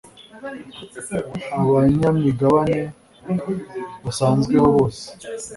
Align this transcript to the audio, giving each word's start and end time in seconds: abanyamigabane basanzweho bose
abanyamigabane 1.61 2.79
basanzweho 4.03 4.61
bose 4.77 5.05